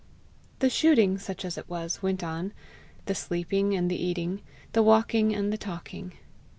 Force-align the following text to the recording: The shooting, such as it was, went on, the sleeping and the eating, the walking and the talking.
The 0.57 0.69
shooting, 0.71 1.19
such 1.19 1.45
as 1.45 1.59
it 1.59 1.69
was, 1.69 2.01
went 2.01 2.23
on, 2.23 2.53
the 3.05 3.13
sleeping 3.13 3.75
and 3.75 3.87
the 3.87 4.03
eating, 4.03 4.41
the 4.73 4.81
walking 4.81 5.31
and 5.35 5.53
the 5.53 5.59
talking. 5.59 6.13